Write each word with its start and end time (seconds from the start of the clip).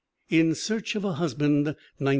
In 0.29 0.55
Search 0.55 0.95
of 0.95 1.05
a 1.05 1.13
Husband, 1.13 1.63
1913. 1.67 2.09